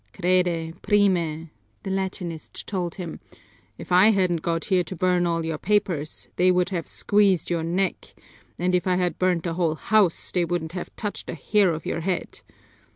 "Crede, 0.13 0.81
prime," 0.81 1.51
the 1.83 1.91
Latinist 1.91 2.65
told 2.65 2.95
him, 2.95 3.19
"if 3.77 3.91
I 3.91 4.09
hadn't 4.09 4.41
got 4.41 4.65
here 4.65 4.83
to 4.85 4.95
burn 4.95 5.27
all 5.27 5.45
your 5.45 5.59
papers, 5.59 6.27
they 6.37 6.49
would 6.49 6.69
have 6.69 6.87
squeezed 6.87 7.51
your 7.51 7.61
neck; 7.61 8.15
and 8.57 8.73
if 8.73 8.87
I 8.87 8.95
had 8.95 9.19
burned 9.19 9.43
the 9.43 9.53
whole 9.53 9.75
house 9.75 10.31
they 10.31 10.43
wouldn't 10.43 10.71
have 10.71 10.89
touched 10.95 11.29
a 11.29 11.35
hair 11.35 11.71
of 11.71 11.85
your 11.85 11.99
head. 11.99 12.41